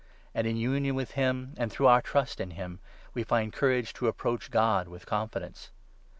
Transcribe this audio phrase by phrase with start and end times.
[0.33, 2.79] And in union with him, and through our trust in him,
[3.13, 5.69] we find courage to approach God with confidence.